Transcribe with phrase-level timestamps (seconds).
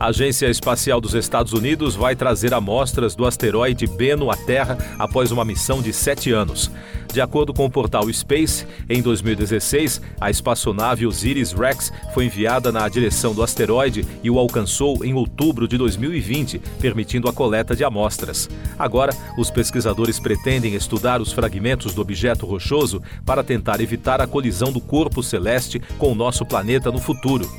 [0.00, 5.32] A Agência Espacial dos Estados Unidos vai trazer amostras do asteroide Bennu à Terra após
[5.32, 6.70] uma missão de sete anos.
[7.12, 13.34] De acordo com o portal Space, em 2016, a espaçonave Osiris-Rex foi enviada na direção
[13.34, 18.48] do asteroide e o alcançou em outubro de 2020, permitindo a coleta de amostras.
[18.78, 24.70] Agora, os pesquisadores pretendem estudar os fragmentos do objeto rochoso para tentar evitar a colisão
[24.70, 27.50] do corpo celeste com o nosso planeta no futuro.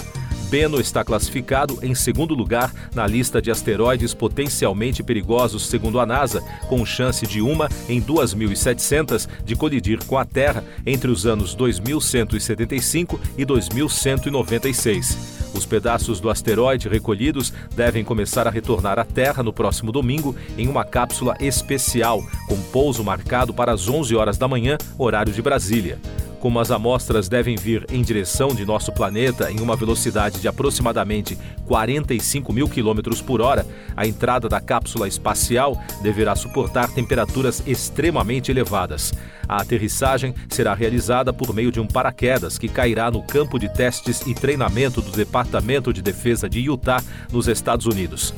[0.50, 6.42] Bennu está classificado em segundo lugar na lista de asteroides potencialmente perigosos, segundo a NASA,
[6.68, 13.20] com chance de uma em 2.700 de colidir com a Terra entre os anos 2175
[13.38, 15.40] e 2196.
[15.54, 20.68] Os pedaços do asteroide recolhidos devem começar a retornar à Terra no próximo domingo em
[20.68, 26.00] uma cápsula especial, com pouso marcado para as 11 horas da manhã, horário de Brasília.
[26.40, 31.38] Como as amostras devem vir em direção de nosso planeta em uma velocidade de aproximadamente
[31.66, 39.14] 45 mil quilômetros por hora, a entrada da cápsula espacial deverá suportar temperaturas extremamente elevadas.
[39.48, 44.22] A aterrissagem será realizada por meio de um paraquedas que cairá no campo de testes
[44.26, 48.34] e treinamento do Departamento de Defesa de Utah, nos Estados Unidos.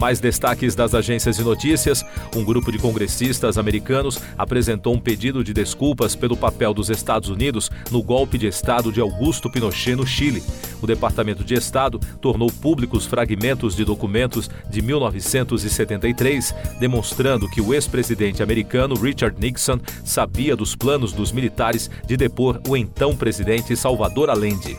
[0.00, 2.02] Mais destaques das agências de notícias:
[2.34, 7.70] um grupo de congressistas americanos apresentou um pedido de desculpas pelo papel dos Estados Unidos
[7.90, 10.42] no golpe de Estado de Augusto Pinochet no Chile.
[10.80, 18.42] O Departamento de Estado tornou públicos fragmentos de documentos de 1973, demonstrando que o ex-presidente
[18.42, 24.78] americano Richard Nixon sabia dos planos dos militares de depor o então presidente Salvador Allende.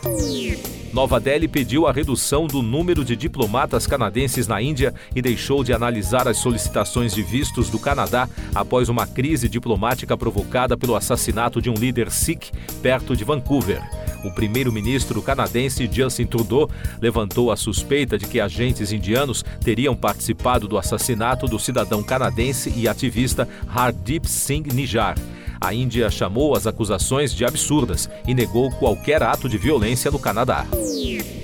[0.92, 5.72] Nova Delhi pediu a redução do número de diplomatas canadenses na Índia e deixou de
[5.72, 11.70] analisar as solicitações de vistos do Canadá após uma crise diplomática provocada pelo assassinato de
[11.70, 13.82] um líder Sikh perto de Vancouver.
[14.22, 16.68] O primeiro-ministro canadense Justin Trudeau
[17.00, 22.86] levantou a suspeita de que agentes indianos teriam participado do assassinato do cidadão canadense e
[22.86, 25.16] ativista Hardeep Singh Nijjar.
[25.62, 30.66] A Índia chamou as acusações de absurdas e negou qualquer ato de violência no Canadá.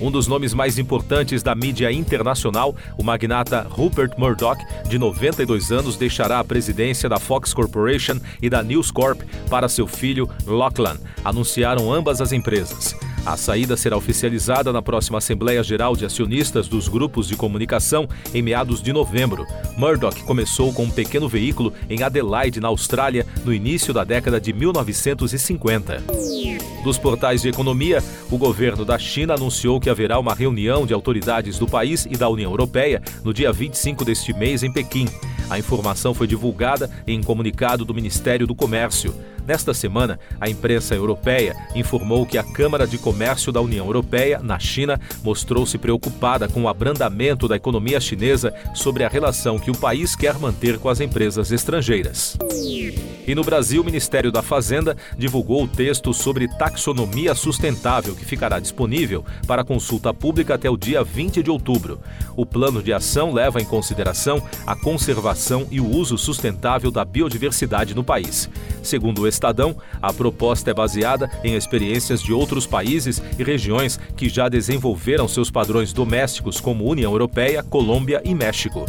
[0.01, 5.95] Um dos nomes mais importantes da mídia internacional, o magnata Rupert Murdoch, de 92 anos,
[5.95, 11.91] deixará a presidência da Fox Corporation e da News Corp para seu filho Lachlan, anunciaram
[11.91, 12.93] ambas as empresas.
[13.25, 18.41] A saída será oficializada na próxima Assembleia Geral de Acionistas dos Grupos de Comunicação em
[18.41, 19.45] meados de novembro.
[19.77, 24.53] Murdoch começou com um pequeno veículo em Adelaide, na Austrália, no início da década de
[24.53, 26.03] 1950.
[26.83, 31.59] Dos portais de economia, o governo da China anunciou que haverá uma reunião de autoridades
[31.59, 35.07] do país e da União Europeia no dia 25 deste mês em Pequim.
[35.49, 39.13] A informação foi divulgada em comunicado do Ministério do Comércio.
[39.49, 44.59] Nesta semana, a imprensa europeia informou que a Câmara de Comércio da União Europeia, na
[44.59, 50.15] China, mostrou-se preocupada com o abrandamento da economia chinesa sobre a relação que o país
[50.15, 52.37] quer manter com as empresas estrangeiras.
[53.25, 58.59] E no Brasil, o Ministério da Fazenda divulgou o texto sobre taxonomia sustentável, que ficará
[58.59, 61.99] disponível para consulta pública até o dia 20 de outubro.
[62.35, 67.95] O plano de ação leva em consideração a conservação e o uso sustentável da biodiversidade
[67.95, 68.47] no país.
[68.83, 74.27] Segundo o Estadão, a proposta é baseada em experiências de outros países e regiões que
[74.27, 78.85] já desenvolveram seus padrões domésticos, como União Europeia, Colômbia e México.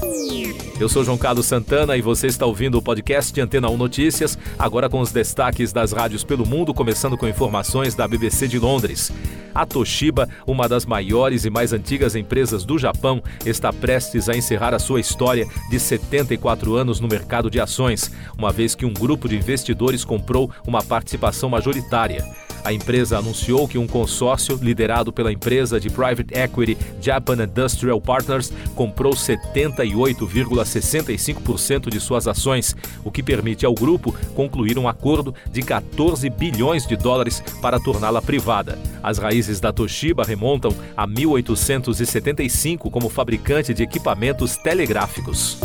[0.81, 4.89] Eu sou João Carlos Santana e você está ouvindo o podcast Antena 1 Notícias, agora
[4.89, 9.13] com os destaques das rádios pelo mundo, começando com informações da BBC de Londres.
[9.55, 14.75] A Toshiba, uma das maiores e mais antigas empresas do Japão, está prestes a encerrar
[14.75, 19.29] a sua história de 74 anos no mercado de ações, uma vez que um grupo
[19.29, 22.25] de investidores comprou uma participação majoritária.
[22.65, 28.53] A empresa anunciou que um consórcio liderado pela empresa de private equity Japan Industrial Partners
[28.75, 36.31] comprou 78,65% de suas ações, o que permite ao grupo concluir um acordo de 14
[36.31, 38.79] bilhões de dólares para torná-la privada.
[39.03, 45.59] As raízes da Toshiba remontam a 1875 como fabricante de equipamentos telegráficos.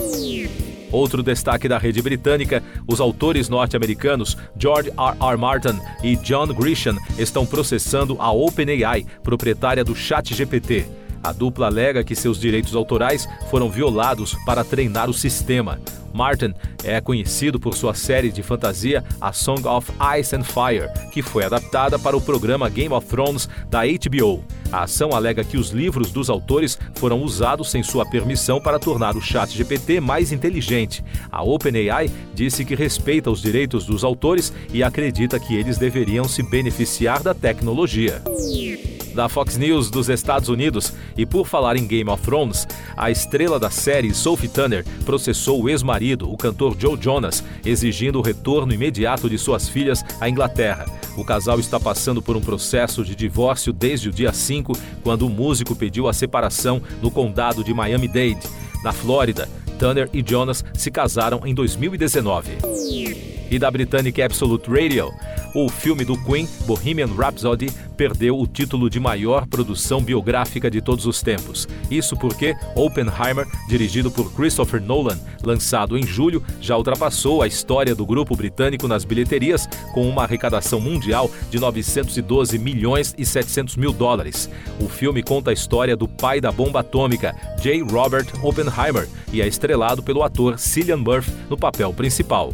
[0.92, 5.18] Outro destaque da rede britânica: os autores norte-americanos George R.
[5.20, 5.38] R.
[5.38, 11.05] Martin e John Grisham estão processando a OpenAI, proprietária do ChatGPT.
[11.25, 15.80] A dupla alega que seus direitos autorais foram violados para treinar o sistema.
[16.13, 21.24] Martin é conhecido por sua série de fantasia A Song of Ice and Fire, que
[21.24, 24.44] foi adaptada para o programa Game of Thrones da HBO.
[24.72, 29.16] A ação alega que os livros dos autores foram usados sem sua permissão para tornar
[29.16, 31.04] o chat GPT mais inteligente.
[31.31, 36.44] A OpenAI disse que respeita os direitos dos autores e acredita que eles deveriam se
[36.44, 38.22] beneficiar da tecnologia
[39.15, 40.94] da Fox News dos Estados Unidos.
[41.17, 45.69] E por falar em Game of Thrones, a estrela da série, Sophie Turner, processou o
[45.69, 50.85] ex-marido, o cantor Joe Jonas, exigindo o retorno imediato de suas filhas à Inglaterra.
[51.17, 55.29] O casal está passando por um processo de divórcio desde o dia 5, quando o
[55.29, 58.47] músico pediu a separação no condado de Miami-Dade,
[58.83, 59.47] na Flórida.
[59.79, 62.57] Turner e Jonas se casaram em 2019.
[63.50, 65.12] E da britânica Absolute Radio,
[65.56, 71.06] o filme do Queen, Bohemian Rhapsody, perdeu o título de maior produção biográfica de todos
[71.06, 71.66] os tempos.
[71.90, 78.06] Isso porque Oppenheimer, dirigido por Christopher Nolan, lançado em julho, já ultrapassou a história do
[78.06, 84.50] grupo britânico nas bilheterias, com uma arrecadação mundial de 912 milhões e 700 mil dólares.
[84.81, 87.81] O filme conta a história do pai da bomba atômica, J.
[87.81, 92.54] Robert Oppenheimer, e é estrelado pelo ator Cillian Murphy no papel principal.